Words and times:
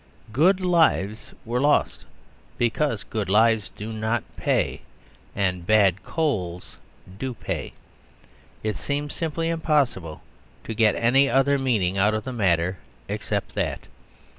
Good 0.33 0.61
lives 0.61 1.31
were 1.45 1.59
lost, 1.61 2.05
because 2.57 3.03
good 3.03 3.29
lives 3.29 3.69
do 3.69 3.93
not 3.93 4.23
pay; 4.35 4.81
and 5.35 5.67
bad 5.67 6.01
coals 6.03 6.79
do 7.19 7.35
pay. 7.35 7.73
It 8.63 8.77
seems 8.77 9.13
simply 9.13 9.49
impossible 9.49 10.23
to 10.63 10.73
get 10.73 10.95
any 10.95 11.29
other 11.29 11.59
meaning 11.59 11.99
out 11.99 12.15
of 12.15 12.23
the 12.23 12.33
matter 12.33 12.79
except 13.07 13.53
that. 13.53 13.81